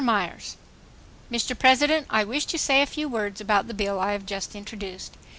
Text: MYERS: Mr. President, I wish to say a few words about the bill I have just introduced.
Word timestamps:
MYERS: 0.03 0.57
Mr. 1.31 1.55
President, 1.59 2.07
I 2.09 2.23
wish 2.23 2.47
to 2.47 2.57
say 2.57 2.81
a 2.81 2.87
few 2.87 3.07
words 3.07 3.39
about 3.39 3.67
the 3.67 3.73
bill 3.75 3.99
I 3.99 4.13
have 4.13 4.25
just 4.25 4.55
introduced. 4.55 5.15